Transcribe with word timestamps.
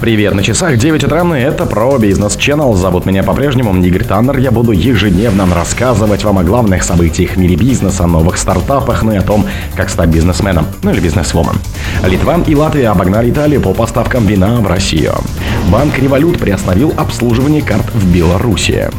Привет, 0.00 0.32
на 0.32 0.44
часах 0.44 0.78
9 0.78 1.02
утра, 1.02 1.24
это 1.36 1.66
про 1.66 1.98
бизнес 1.98 2.36
Channel. 2.36 2.72
Зовут 2.76 3.04
меня 3.04 3.24
по-прежнему 3.24 3.74
Игорь 3.82 4.04
Таннер. 4.04 4.38
Я 4.38 4.52
буду 4.52 4.70
ежедневно 4.70 5.44
рассказывать 5.52 6.22
вам 6.22 6.38
о 6.38 6.44
главных 6.44 6.84
событиях 6.84 7.32
в 7.32 7.36
мире 7.36 7.56
бизнеса, 7.56 8.06
новых 8.06 8.38
стартапах, 8.38 9.02
ну 9.02 9.10
и 9.10 9.16
о 9.16 9.22
том, 9.22 9.44
как 9.74 9.90
стать 9.90 10.10
бизнесменом, 10.10 10.66
ну 10.84 10.92
или 10.92 11.00
бизнесвумен. 11.00 11.56
Литва 12.04 12.38
и 12.46 12.54
Латвия 12.54 12.90
обогнали 12.90 13.30
Италию 13.30 13.60
по 13.60 13.74
поставкам 13.74 14.24
вина 14.24 14.60
в 14.60 14.68
Россию. 14.68 15.14
Банк 15.68 15.98
Револют 15.98 16.38
приостановил 16.38 16.94
обслуживание 16.96 17.62
карт 17.62 17.92
в 17.92 18.14
Беларуси. 18.14 18.90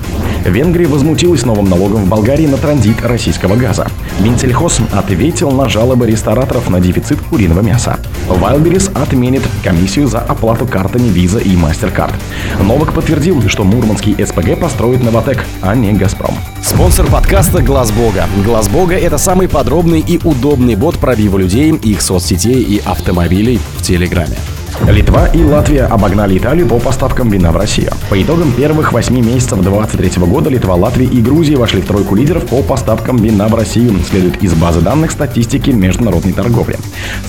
Венгрия 0.45 0.87
возмутилась 0.87 1.45
новым 1.45 1.69
налогом 1.69 2.05
в 2.05 2.07
Болгарии 2.07 2.47
на 2.47 2.57
транзит 2.57 3.01
российского 3.03 3.55
газа. 3.55 3.87
Минсельхоз 4.19 4.79
ответил 4.91 5.51
на 5.51 5.69
жалобы 5.69 6.07
рестораторов 6.07 6.69
на 6.69 6.79
дефицит 6.79 7.19
куриного 7.21 7.61
мяса. 7.61 7.99
Wildberries 8.27 8.91
отменит 9.01 9.43
комиссию 9.63 10.07
за 10.07 10.19
оплату 10.19 10.65
картами 10.65 11.07
Visa 11.09 11.41
и 11.41 11.55
MasterCard. 11.55 12.13
Новак 12.61 12.93
подтвердил, 12.93 13.41
что 13.47 13.63
мурманский 13.63 14.15
СПГ 14.25 14.59
построит 14.59 15.03
Новотек, 15.03 15.43
а 15.61 15.75
не 15.75 15.93
Газпром. 15.93 16.35
Спонсор 16.63 17.07
подкаста 17.07 17.61
Глаз 17.61 17.91
Бога. 17.91 18.25
Глаз 18.45 18.67
Бога 18.69 18.95
это 18.95 19.17
самый 19.17 19.47
подробный 19.47 19.99
и 19.99 20.19
удобный 20.23 20.75
бот 20.75 20.97
пробива 20.97 21.37
людей, 21.37 21.71
их 21.71 22.01
соцсетей 22.01 22.61
и 22.61 22.81
автомобилей 22.85 23.59
в 23.77 23.81
Телеграме. 23.81 24.37
Литва 24.87 25.27
и 25.27 25.43
Латвия 25.43 25.83
обогнали 25.85 26.37
Италию 26.37 26.67
по 26.67 26.79
поставкам 26.79 27.29
вина 27.29 27.51
в 27.51 27.57
Россию. 27.57 27.91
По 28.09 28.21
итогам 28.21 28.51
первых 28.51 28.91
8 28.91 29.13
месяцев 29.15 29.61
2023 29.61 30.25
года 30.25 30.49
Литва, 30.49 30.75
Латвия 30.75 31.05
и 31.05 31.21
Грузия 31.21 31.57
вошли 31.57 31.81
в 31.81 31.85
тройку 31.85 32.15
лидеров 32.15 32.45
по 32.45 32.61
поставкам 32.61 33.17
вина 33.17 33.47
в 33.47 33.55
Россию, 33.55 33.93
следует 34.09 34.41
из 34.41 34.53
базы 34.53 34.81
данных 34.81 35.11
статистики 35.11 35.69
международной 35.69 36.33
торговли. 36.33 36.77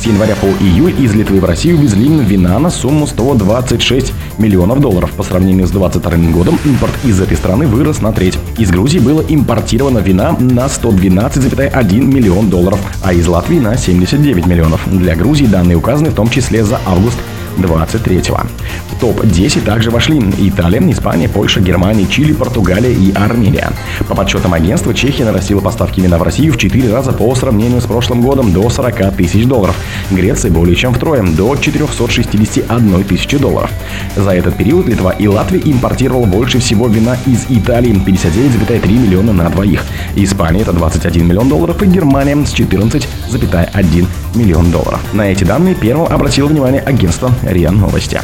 С 0.01 0.07
января 0.07 0.35
по 0.37 0.47
июль 0.63 0.95
из 0.99 1.15
Литвы 1.15 1.41
в 1.41 1.45
Россию 1.45 1.79
везли 1.79 2.09
вина 2.09 2.59
на 2.59 2.71
сумму 2.71 3.07
126 3.07 4.13
миллионов 4.39 4.81
долларов. 4.81 5.11
По 5.13 5.23
сравнению 5.23 5.67
с 5.67 5.71
2022 5.71 6.33
годом 6.33 6.59
импорт 6.65 6.93
из 7.05 7.21
этой 7.21 7.37
страны 7.37 7.67
вырос 7.67 8.01
на 8.01 8.13
треть. 8.13 8.39
Из 8.59 8.71
Грузии 8.71 8.99
было 8.99 9.21
импортировано 9.21 9.99
вина 9.99 10.37
на 10.39 10.67
112,1 10.67 12.05
миллион 12.05 12.49
долларов, 12.49 12.81
а 13.03 13.13
из 13.13 13.27
Латвии 13.27 13.59
на 13.59 13.77
79 13.77 14.47
миллионов. 14.47 14.81
Для 14.87 15.15
Грузии 15.15 15.47
данные 15.47 15.77
указаны 15.77 16.11
в 16.11 16.15
том 16.15 16.29
числе 16.31 16.65
за 16.65 16.81
август 16.87 17.19
23-го. 17.59 18.41
В 18.91 19.01
топ-10 19.01 19.65
также 19.65 19.91
вошли 19.91 20.19
Италия, 20.39 20.81
Испания, 20.91 21.29
Польша, 21.29 21.61
Германия, 21.61 22.07
Чили, 22.07 22.33
Португалия 22.33 22.93
и 22.93 23.13
Армения. 23.13 23.71
По 24.09 24.15
подсчетам 24.15 24.55
агентства, 24.55 24.95
Чехия 24.95 25.25
нарастила 25.25 25.61
поставки 25.61 26.01
вина 26.01 26.19
в 26.19 26.23
Россию 26.23 26.53
в 26.53 26.59
4 26.59 26.93
раза 26.93 27.13
по 27.13 27.35
сравнению 27.35 27.81
с 27.81 27.85
прошлым 27.85 28.23
годом 28.23 28.53
до 28.53 28.69
40 28.69 29.17
тысяч 29.17 29.47
долларов. 29.47 29.77
Греция 30.11 30.51
более 30.51 30.77
чем 30.77 30.95
втрое, 30.95 31.23
до 31.23 31.57
461 31.57 33.05
тысячи 33.05 33.39
долларов. 33.39 33.71
За 34.17 34.31
этот 34.35 34.57
период 34.57 34.87
Литва 34.87 35.13
и 35.13 35.27
Латвия 35.27 35.61
импортировала 35.65 36.27
больше 36.27 36.59
всего 36.59 36.89
вина 36.89 37.17
из 37.27 37.47
Италии 37.49 37.93
59,3 37.93 38.93
миллиона 38.93 39.33
на 39.33 39.49
двоих. 39.51 39.85
Испания 40.17 40.63
это 40.63 40.73
21 40.73 41.27
миллион 41.27 41.49
долларов 41.49 41.83
и 41.83 41.87
Германия 41.87 42.37
с 42.45 42.53
14,1 42.53 44.07
миллион 44.35 44.71
долларов. 44.71 45.01
На 45.13 45.31
эти 45.31 45.45
данные 45.45 45.75
первым 45.75 46.13
обратило 46.13 46.47
внимание 46.47 46.81
агентство 46.81 47.31
РИА 47.43 47.71
Новости. 47.71 48.21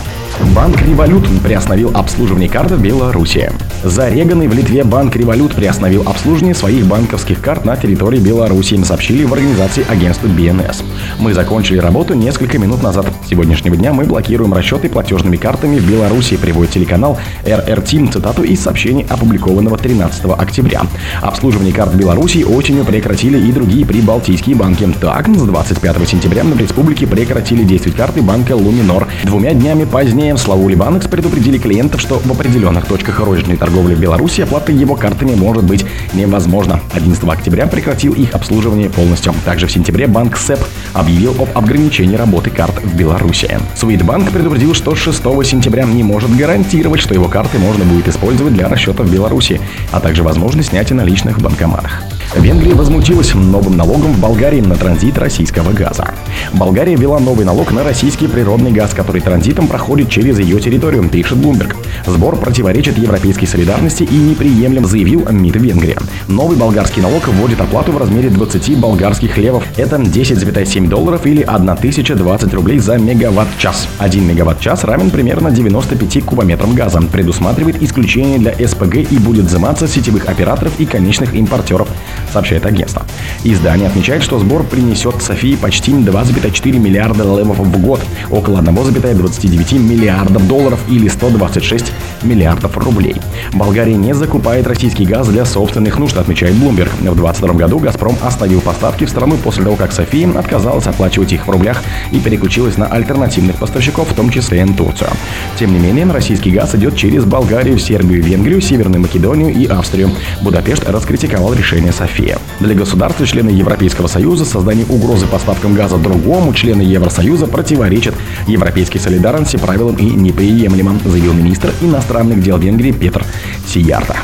Банк 0.54 0.82
Револют 0.82 1.26
приостановил 1.42 1.90
обслуживание 1.94 2.48
карт 2.48 2.70
в 2.70 2.82
Беларуси. 2.82 3.50
Зареганный 3.82 4.48
в 4.48 4.54
Литве 4.54 4.84
банк 4.84 5.16
Револют 5.16 5.54
приостановил 5.54 6.02
обслуживание 6.06 6.54
своих 6.54 6.86
банковских 6.86 7.40
карт 7.40 7.64
на 7.64 7.76
территории 7.76 8.18
Беларуси, 8.18 8.82
сообщили 8.82 9.24
в 9.24 9.32
организации 9.32 9.84
агентства 9.88 10.28
БНС. 10.28 10.82
Мы 11.18 11.32
закончили 11.32 11.78
работу 11.78 12.14
несколько 12.14 12.58
минут 12.58 12.82
назад. 12.82 13.06
С 13.24 13.28
сегодняшнего 13.28 13.76
дня 13.76 13.92
мы 13.92 14.04
блокируем 14.04 14.52
расчеты 14.52 14.88
платежными 14.88 15.36
картами 15.36 15.78
в 15.78 15.90
Беларуси, 15.90 16.36
приводит 16.36 16.72
телеканал 16.72 17.18
РРТ 17.44 18.12
цитату 18.12 18.42
из 18.42 18.60
сообщений, 18.60 19.06
опубликованного 19.08 19.78
13 19.78 20.24
октября. 20.36 20.82
Обслуживание 21.22 21.72
карт 21.72 21.94
в 21.94 21.96
Беларуси 21.96 22.44
осенью 22.44 22.84
прекратили 22.84 23.38
и 23.38 23.52
другие 23.52 23.86
прибалтийские 23.86 24.56
банки. 24.56 24.86
Так, 25.00 25.28
с 25.28 25.42
25 25.42 26.08
сентября 26.08 26.44
в 26.44 26.58
республике 26.58 27.06
прекратили 27.06 27.62
действовать 27.62 27.96
карты 27.96 28.20
банка 28.20 28.52
Луминор. 28.52 29.08
Двумя 29.24 29.52
днями 29.54 29.84
позднее 29.84 30.25
Ранее 30.26 30.38
в 30.38 30.42
Славу 30.42 30.68
Либанекс 30.68 31.06
предупредили 31.06 31.56
клиентов, 31.56 32.00
что 32.00 32.18
в 32.18 32.28
определенных 32.28 32.86
точках 32.86 33.20
розничной 33.20 33.56
торговли 33.56 33.94
в 33.94 34.00
Беларуси 34.00 34.40
оплата 34.40 34.72
его 34.72 34.96
картами 34.96 35.36
может 35.36 35.62
быть 35.62 35.86
невозможна. 36.14 36.80
11 36.94 37.22
октября 37.22 37.68
прекратил 37.68 38.12
их 38.12 38.34
обслуживание 38.34 38.90
полностью. 38.90 39.32
Также 39.44 39.68
в 39.68 39.70
сентябре 39.70 40.08
банк 40.08 40.36
СЭП 40.36 40.58
объявил 40.94 41.36
об 41.40 41.56
ограничении 41.56 42.16
работы 42.16 42.50
карт 42.50 42.74
в 42.82 42.96
Беларуси. 42.96 43.56
Свитбанк 43.76 44.32
предупредил, 44.32 44.74
что 44.74 44.96
6 44.96 45.22
сентября 45.44 45.84
не 45.84 46.02
может 46.02 46.36
гарантировать, 46.36 47.00
что 47.00 47.14
его 47.14 47.28
карты 47.28 47.60
можно 47.60 47.84
будет 47.84 48.08
использовать 48.08 48.54
для 48.54 48.68
расчета 48.68 49.04
в 49.04 49.12
Беларуси, 49.12 49.60
а 49.92 50.00
также 50.00 50.24
возможность 50.24 50.70
снятия 50.70 50.96
наличных 50.96 51.38
в 51.38 51.42
банкоматах. 51.42 52.02
Венгрия 52.34 52.74
возмутилась 52.74 53.32
новым 53.34 53.76
налогом 53.76 54.12
в 54.12 54.20
Болгарии 54.20 54.60
на 54.60 54.74
транзит 54.74 55.16
российского 55.18 55.72
газа. 55.72 56.14
Болгария 56.52 56.96
ввела 56.96 57.20
новый 57.20 57.46
налог 57.46 57.70
на 57.72 57.84
российский 57.84 58.26
природный 58.26 58.72
газ, 58.72 58.92
который 58.92 59.20
транзитом 59.20 59.68
проходит 59.68 60.10
через 60.16 60.38
ее 60.38 60.58
территорию, 60.58 61.06
пишет 61.10 61.36
Bloomberg. 61.36 61.76
Сбор 62.06 62.36
противоречит 62.36 62.96
европейской 62.96 63.44
солидарности 63.44 64.02
и 64.02 64.16
неприемлем, 64.16 64.86
заявил 64.86 65.26
МИД 65.30 65.56
Венгрии. 65.56 65.98
Новый 66.26 66.56
болгарский 66.56 67.02
налог 67.02 67.28
вводит 67.28 67.60
оплату 67.60 67.92
в 67.92 67.98
размере 67.98 68.30
20 68.30 68.78
болгарских 68.78 69.36
левов. 69.36 69.62
Это 69.76 69.96
10,7 69.96 70.88
долларов 70.88 71.26
или 71.26 71.42
1020 71.42 72.54
рублей 72.54 72.78
за 72.78 72.96
мегаватт-час. 72.96 73.88
1 73.98 74.26
мегаватт-час 74.26 74.84
равен 74.84 75.10
примерно 75.10 75.50
95 75.50 76.24
кубометрам 76.24 76.74
газа. 76.74 77.02
Предусматривает 77.12 77.82
исключение 77.82 78.38
для 78.38 78.54
СПГ 78.66 78.96
и 78.96 79.18
будет 79.18 79.44
взиматься 79.44 79.86
сетевых 79.86 80.30
операторов 80.30 80.72
и 80.80 80.86
конечных 80.86 81.34
импортеров 81.34 81.88
сообщает 82.32 82.64
агентство. 82.64 83.04
Издание 83.44 83.88
отмечает, 83.88 84.22
что 84.22 84.38
сбор 84.38 84.64
принесет 84.64 85.22
Софии 85.22 85.56
почти 85.56 85.92
2,4 85.92 86.78
миллиарда 86.78 87.22
левов 87.22 87.58
в 87.58 87.80
год, 87.80 88.00
около 88.30 88.60
1,29 88.60 89.78
миллиардов 90.06 90.46
долларов 90.46 90.80
или 90.88 91.08
126 91.08 91.92
миллиардов 92.22 92.78
рублей. 92.78 93.16
Болгария 93.52 93.96
не 93.96 94.14
закупает 94.14 94.68
российский 94.68 95.04
газ 95.04 95.26
для 95.26 95.44
собственных 95.44 95.98
нужд, 95.98 96.16
отмечает 96.16 96.54
Bloomberg. 96.54 96.90
В 97.00 97.02
2022 97.02 97.54
году 97.54 97.78
«Газпром» 97.80 98.16
оставил 98.22 98.60
поставки 98.60 99.04
в 99.04 99.10
страну 99.10 99.36
после 99.42 99.64
того, 99.64 99.74
как 99.74 99.92
София 99.92 100.28
отказалась 100.38 100.86
оплачивать 100.86 101.32
их 101.32 101.48
в 101.48 101.50
рублях 101.50 101.82
и 102.12 102.20
переключилась 102.20 102.76
на 102.76 102.86
альтернативных 102.86 103.56
поставщиков, 103.56 104.08
в 104.08 104.14
том 104.14 104.30
числе 104.30 104.62
и 104.62 104.72
Турцию. 104.74 105.10
Тем 105.58 105.72
не 105.72 105.80
менее, 105.80 106.06
российский 106.06 106.50
газ 106.50 106.74
идет 106.76 106.96
через 106.96 107.24
Болгарию, 107.24 107.78
Сербию, 107.78 108.22
Венгрию, 108.22 108.60
Северную 108.60 109.00
Македонию 109.00 109.52
и 109.52 109.66
Австрию. 109.66 110.10
Будапешт 110.40 110.88
раскритиковал 110.88 111.52
решение 111.52 111.92
Софии. 111.92 112.36
Для 112.60 112.74
государства 112.74 113.26
члены 113.26 113.50
Европейского 113.50 114.06
Союза 114.06 114.44
создание 114.44 114.86
угрозы 114.86 115.26
поставкам 115.26 115.74
газа 115.74 115.96
другому 115.96 116.54
члены 116.54 116.82
Евросоюза 116.82 117.48
противоречит 117.48 118.14
европейской 118.46 118.98
солидарности 118.98 119.56
правилам 119.56 119.95
и 119.98 120.04
неприемлемо, 120.04 120.98
заявил 121.04 121.32
министр 121.32 121.72
иностранных 121.80 122.42
дел 122.42 122.58
Венгрии 122.58 122.92
Петр 122.92 123.24
Сиярта. 123.66 124.16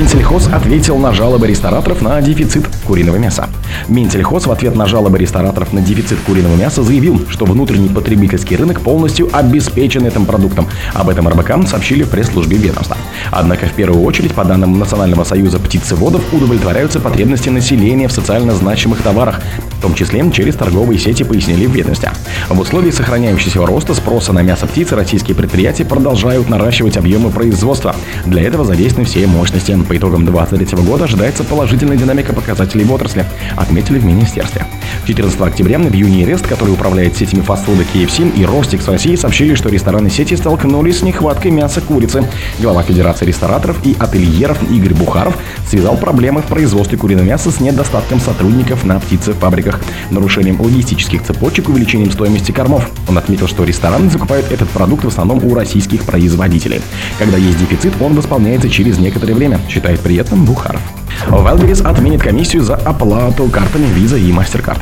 Минсельхоз 0.00 0.48
ответил 0.50 0.96
на 0.96 1.12
жалобы 1.12 1.46
рестораторов 1.46 2.00
на 2.00 2.22
дефицит 2.22 2.66
куриного 2.86 3.16
мяса. 3.16 3.50
Минсельхоз 3.86 4.46
в 4.46 4.50
ответ 4.50 4.74
на 4.74 4.86
жалобы 4.86 5.18
рестораторов 5.18 5.74
на 5.74 5.82
дефицит 5.82 6.18
куриного 6.20 6.56
мяса 6.56 6.82
заявил, 6.82 7.20
что 7.28 7.44
внутренний 7.44 7.90
потребительский 7.90 8.56
рынок 8.56 8.80
полностью 8.80 9.28
обеспечен 9.30 10.06
этим 10.06 10.24
продуктом. 10.24 10.66
Об 10.94 11.10
этом 11.10 11.28
РБК 11.28 11.68
сообщили 11.68 12.04
в 12.04 12.08
пресс-службе 12.08 12.56
ведомства. 12.56 12.96
Однако 13.30 13.66
в 13.66 13.72
первую 13.72 14.02
очередь, 14.02 14.32
по 14.32 14.42
данным 14.42 14.78
Национального 14.78 15.24
союза 15.24 15.58
птицеводов, 15.58 16.22
удовлетворяются 16.32 16.98
потребности 16.98 17.50
населения 17.50 18.08
в 18.08 18.12
социально 18.12 18.54
значимых 18.54 19.02
товарах, 19.02 19.42
в 19.78 19.82
том 19.82 19.94
числе 19.94 20.24
через 20.32 20.54
торговые 20.54 20.98
сети, 20.98 21.24
пояснили 21.24 21.66
в 21.66 21.72
ведомстве. 21.72 22.10
В 22.48 22.58
условиях 22.58 22.94
сохраняющегося 22.94 23.66
роста 23.66 23.92
спроса 23.92 24.32
на 24.32 24.40
мясо 24.40 24.66
птицы 24.66 24.96
российские 24.96 25.34
предприятия 25.34 25.84
продолжают 25.84 26.48
наращивать 26.48 26.96
объемы 26.96 27.28
производства. 27.28 27.94
Для 28.24 28.42
этого 28.42 28.64
задействованы 28.64 29.06
все 29.06 29.26
мощности. 29.26 29.72
По 29.90 29.96
итогам 29.96 30.24
2023 30.24 30.84
года 30.84 31.02
ожидается 31.02 31.42
положительная 31.42 31.96
динамика 31.96 32.32
показателей 32.32 32.84
в 32.84 32.92
отрасли, 32.92 33.24
отметили 33.56 33.98
в 33.98 34.04
министерстве. 34.04 34.64
14 35.10 35.40
октября 35.40 35.80
в 35.80 35.92
Юнирест, 35.92 36.46
который 36.46 36.72
управляет 36.72 37.16
сетями 37.16 37.40
фастфуда 37.40 37.82
KFC 37.82 38.32
и 38.32 38.44
Ростикс 38.44 38.86
России, 38.86 39.16
сообщили, 39.16 39.56
что 39.56 39.68
рестораны 39.68 40.08
сети 40.08 40.36
столкнулись 40.36 40.98
с 40.98 41.02
нехваткой 41.02 41.50
мяса 41.50 41.80
курицы. 41.80 42.24
Глава 42.60 42.84
Федерации 42.84 43.26
рестораторов 43.26 43.84
и 43.84 43.96
ательеров 43.98 44.62
Игорь 44.70 44.94
Бухаров 44.94 45.36
связал 45.66 45.96
проблемы 45.96 46.42
в 46.42 46.44
производстве 46.44 46.96
куриного 46.96 47.24
мяса 47.24 47.50
с 47.50 47.58
недостатком 47.58 48.20
сотрудников 48.20 48.84
на 48.84 49.00
птицефабриках, 49.00 49.80
нарушением 50.10 50.60
логистических 50.60 51.24
цепочек, 51.24 51.68
увеличением 51.68 52.12
стоимости 52.12 52.52
кормов. 52.52 52.88
Он 53.08 53.18
отметил, 53.18 53.48
что 53.48 53.64
рестораны 53.64 54.08
закупают 54.10 54.52
этот 54.52 54.68
продукт 54.68 55.02
в 55.02 55.08
основном 55.08 55.44
у 55.44 55.54
российских 55.56 56.04
производителей. 56.04 56.80
Когда 57.18 57.36
есть 57.36 57.58
дефицит, 57.58 57.94
он 58.00 58.14
восполняется 58.14 58.70
через 58.70 58.98
некоторое 58.98 59.34
время, 59.34 59.58
считает 59.68 59.98
при 59.98 60.14
этом 60.14 60.44
Бухаров. 60.44 60.80
Wildberries 61.26 61.82
отменит 61.84 62.22
комиссию 62.22 62.62
за 62.62 62.76
оплату 62.76 63.48
картами 63.48 63.86
Visa 63.86 64.16
и 64.16 64.30
MasterCard. 64.30 64.78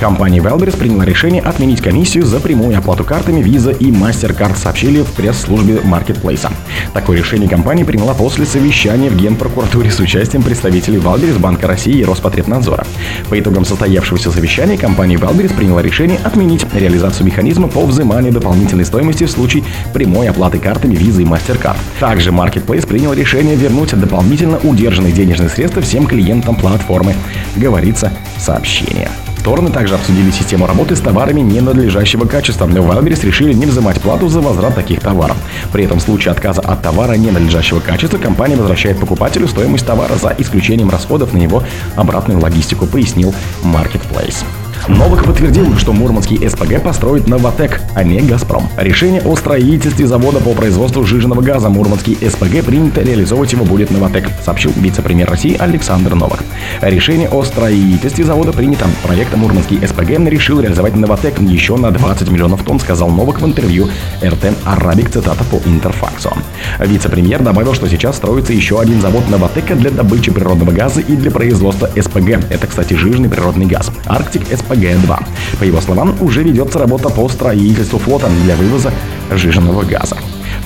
Компания 0.00 0.40
Wildberries 0.40 0.76
приняла 0.76 1.04
решение 1.04 1.40
отменить 1.40 1.80
комиссию 1.80 2.24
за 2.26 2.40
прямую 2.40 2.76
оплату 2.76 3.04
картами 3.04 3.40
Visa 3.40 3.76
и 3.76 3.90
MasterCard, 3.90 4.56
сообщили 4.56 5.02
в 5.02 5.12
пресс-службе 5.12 5.80
маркетплейса. 5.82 6.50
Такое 6.92 7.18
решение 7.18 7.48
компания 7.48 7.84
приняла 7.84 8.12
после 8.14 8.44
совещания 8.44 9.08
в 9.08 9.16
Генпрокуратуре 9.16 9.90
с 9.90 10.00
участием 10.00 10.42
представителей 10.42 10.98
Wildberries, 10.98 11.38
Банка 11.38 11.68
России 11.68 11.98
и 11.98 12.04
Роспотребнадзора. 12.04 12.86
По 13.30 13.38
итогам 13.38 13.64
состоявшегося 13.64 14.30
совещания 14.30 14.76
компания 14.76 15.16
Wildberries 15.16 15.54
приняла 15.54 15.80
решение 15.80 16.18
отменить 16.22 16.66
реализацию 16.74 17.26
механизма 17.26 17.68
по 17.68 17.86
взиманию 17.86 18.32
дополнительной 18.32 18.84
стоимости 18.84 19.24
в 19.24 19.30
случае 19.30 19.64
прямой 19.92 20.28
оплаты 20.28 20.58
картами 20.58 20.94
Visa 20.94 21.22
и 21.22 21.24
MasterCard. 21.24 21.76
Также 22.00 22.30
Marketplace 22.30 22.86
принял 22.86 23.12
решение 23.12 23.56
вернуть 23.56 23.98
дополнительно 23.98 24.58
удержанные 24.58 25.12
денежные 25.12 25.48
средства 25.48 25.80
всем 25.82 26.06
клиентам 26.06 26.56
платформы, 26.56 27.14
говорится 27.56 28.12
в 28.36 28.40
сообщении. 28.40 29.08
Стороны 29.44 29.68
также 29.68 29.94
обсудили 29.94 30.30
систему 30.30 30.66
работы 30.66 30.96
с 30.96 31.00
товарами 31.00 31.42
ненадлежащего 31.42 32.24
качества. 32.24 32.64
В 32.64 32.70
Wildberries 32.70 33.26
решили 33.26 33.52
не 33.52 33.66
взимать 33.66 34.00
плату 34.00 34.26
за 34.30 34.40
возврат 34.40 34.74
таких 34.74 35.00
товаров. 35.00 35.36
При 35.70 35.84
этом 35.84 35.98
в 35.98 36.02
случае 36.02 36.32
отказа 36.32 36.62
от 36.62 36.80
товара 36.80 37.12
ненадлежащего 37.12 37.80
качества 37.80 38.16
компания 38.16 38.56
возвращает 38.56 38.98
покупателю 38.98 39.46
стоимость 39.46 39.86
товара 39.86 40.14
за 40.14 40.34
исключением 40.38 40.88
расходов 40.88 41.34
на 41.34 41.42
его 41.42 41.62
обратную 41.94 42.40
логистику, 42.40 42.86
пояснил 42.86 43.34
Marketplace. 43.62 44.46
Новак 44.88 45.24
подтвердил, 45.24 45.78
что 45.78 45.94
Мурманский 45.94 46.46
СПГ 46.46 46.82
построит 46.82 47.26
Новотек, 47.26 47.80
а 47.94 48.04
не 48.04 48.20
Газпром. 48.20 48.68
Решение 48.76 49.22
о 49.22 49.34
строительстве 49.34 50.06
завода 50.06 50.40
по 50.40 50.52
производству 50.52 51.04
жиженного 51.04 51.40
газа 51.40 51.70
Мурманский 51.70 52.14
СПГ 52.16 52.62
принято, 52.66 53.00
реализовывать 53.00 53.52
его 53.52 53.64
будет 53.64 53.90
Новотек, 53.90 54.28
сообщил 54.44 54.72
вице-премьер 54.76 55.30
России 55.30 55.56
Александр 55.58 56.14
Новак. 56.14 56.44
Решение 56.82 57.30
о 57.30 57.42
строительстве 57.44 58.24
завода 58.24 58.52
принято. 58.52 58.84
Проект 59.02 59.34
Мурманский 59.34 59.80
СПГ 59.86 60.18
решил 60.28 60.60
реализовать 60.60 60.96
Новотек 60.96 61.40
еще 61.40 61.76
на 61.76 61.90
20 61.90 62.30
миллионов 62.30 62.62
тонн, 62.62 62.78
сказал 62.78 63.08
Новак 63.08 63.40
в 63.40 63.46
интервью 63.46 63.88
РТ 64.22 64.52
Арабик, 64.66 65.10
цитата 65.10 65.44
по 65.44 65.66
Интерфаксу. 65.66 66.30
Вице-премьер 66.78 67.42
добавил, 67.42 67.72
что 67.72 67.88
сейчас 67.88 68.16
строится 68.16 68.52
еще 68.52 68.78
один 68.78 69.00
завод 69.00 69.30
Новотека 69.30 69.76
для 69.76 69.90
добычи 69.90 70.30
природного 70.30 70.72
газа 70.72 71.00
и 71.00 71.16
для 71.16 71.30
производства 71.30 71.88
СПГ. 71.96 72.44
Это, 72.50 72.66
кстати, 72.66 72.92
жирный 72.92 73.30
природный 73.30 73.64
газ. 73.64 73.90
Арктик 74.04 74.42
СПГ 74.54 74.73
ПГ-2. 74.74 75.24
По 75.58 75.64
его 75.64 75.80
словам, 75.80 76.16
уже 76.20 76.42
ведется 76.42 76.78
работа 76.78 77.08
по 77.08 77.28
строительству 77.28 77.98
флота 77.98 78.28
для 78.44 78.56
вывоза 78.56 78.92
жиженного 79.30 79.82
газа. 79.82 80.16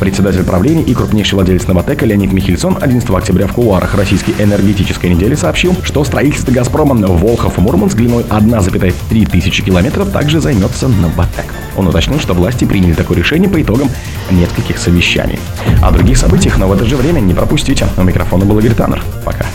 Председатель 0.01 0.45
правления 0.45 0.83
и 0.83 0.95
крупнейший 0.95 1.35
владелец 1.35 1.67
Новотека 1.67 2.07
Леонид 2.07 2.33
Михельсон 2.33 2.79
11 2.81 3.11
октября 3.11 3.49
в 3.49 3.53
кулуарах 3.53 3.97
российской 3.97 4.33
энергетической 4.39 5.11
недели 5.11 5.35
сообщил, 5.35 5.75
что 5.83 6.05
строительство 6.05 6.53
«Газпрома» 6.53 6.95
Волхов-Мурманск 6.95 7.97
длиной 7.97 8.23
1,3 8.23 9.31
тысячи 9.31 9.63
километров 9.63 10.11
также 10.11 10.41
займется 10.41 10.89
Новотек. 10.89 11.53
Он 11.77 11.89
уточнил, 11.89 12.21
что 12.21 12.35
власти 12.35 12.65
приняли 12.65 12.93
такое 12.93 13.19
решение 13.19 13.49
по 13.49 13.61
итогам 13.61 13.91
нескольких 14.31 14.79
совещаний. 14.79 15.39
О 15.83 15.91
других 15.91 16.17
событиях, 16.17 16.59
но 16.59 16.69
в 16.69 16.73
это 16.73 16.85
же 16.85 16.97
время 16.97 17.21
не 17.21 17.35
пропустите. 17.35 17.87
У 17.97 18.03
микрофона 18.03 18.45
был 18.45 18.59
Игорь 18.59 18.75
Таннер. 18.75 19.03
Пока. 19.25 19.47